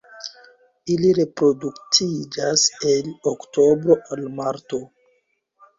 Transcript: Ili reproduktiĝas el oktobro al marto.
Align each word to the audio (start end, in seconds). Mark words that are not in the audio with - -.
Ili 0.93 1.11
reproduktiĝas 1.17 2.67
el 2.95 3.15
oktobro 3.35 4.01
al 4.17 4.29
marto. 4.43 4.83